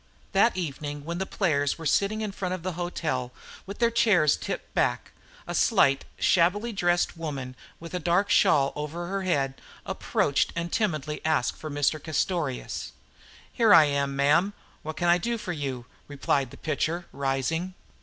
That 0.31 0.57
evening, 0.57 1.05
when 1.05 1.19
the 1.19 1.27
players 1.27 1.77
were 1.77 1.85
sitting 1.85 2.21
in 2.21 2.31
front 2.31 2.55
of 2.55 2.63
the 2.63 2.71
hotel 2.71 3.31
with 3.67 3.77
their 3.77 3.91
chairs 3.91 4.35
tipped 4.35 4.73
back, 4.73 5.11
a 5.45 5.53
slight, 5.53 6.05
shabbily 6.17 6.73
dressed 6.73 7.15
woman 7.17 7.55
with 7.79 7.93
a 7.93 7.99
dark 7.99 8.31
shawl 8.31 8.73
over 8.75 9.05
her 9.05 9.21
head 9.21 9.61
approached 9.85 10.53
and 10.55 10.71
timidly 10.71 11.23
asked 11.23 11.55
for 11.55 11.69
Mr. 11.69 12.03
Castorious. 12.03 12.93
"Here 13.53 13.75
I 13.75 13.85
am, 13.85 14.15
ma'am. 14.15 14.53
What 14.81 14.97
can 14.97 15.07
I 15.07 15.19
do 15.19 15.37
for 15.37 15.53
you?" 15.53 15.85
replied 16.07 16.49
the 16.49 16.57
pitcher, 16.57 17.05
rising. 17.13 17.75